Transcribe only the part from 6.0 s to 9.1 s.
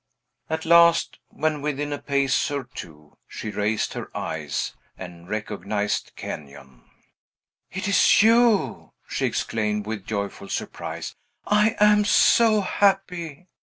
Kenyon. "It is you!"